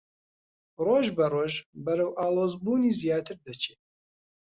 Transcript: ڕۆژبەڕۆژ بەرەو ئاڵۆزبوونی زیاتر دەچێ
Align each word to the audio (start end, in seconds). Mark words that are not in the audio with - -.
ڕۆژبەڕۆژ 0.85 1.53
بەرەو 1.85 2.11
ئاڵۆزبوونی 2.19 2.95
زیاتر 3.01 3.37
دەچێ 3.45 3.75